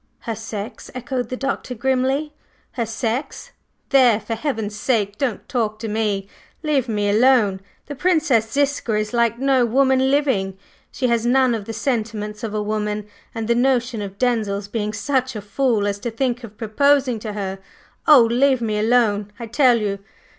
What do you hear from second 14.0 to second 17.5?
of Denzil's being such a fool as to think of proposing to